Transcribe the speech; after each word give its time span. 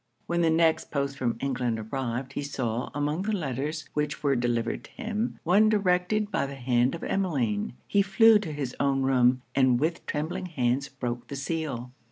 When 0.25 0.41
the 0.41 0.49
next 0.49 0.89
post 0.89 1.15
from 1.15 1.37
England 1.41 1.77
arrived, 1.77 2.33
he 2.33 2.41
saw, 2.41 2.89
among 2.95 3.21
the 3.21 3.33
letters 3.37 3.87
which 3.93 4.23
were 4.23 4.35
delivered 4.35 4.83
to 4.85 4.91
him, 4.93 5.37
one 5.43 5.69
directed 5.69 6.31
by 6.31 6.47
the 6.47 6.55
hand 6.55 6.95
of 6.95 7.03
Emmeline. 7.03 7.73
He 7.87 8.01
flew 8.01 8.39
to 8.39 8.51
his 8.51 8.75
own 8.79 9.03
room, 9.03 9.43
and 9.53 9.79
with 9.79 10.03
trembling 10.07 10.47
hands 10.47 10.89
broke 10.89 11.27
the 11.27 11.35
seal. 11.35 11.91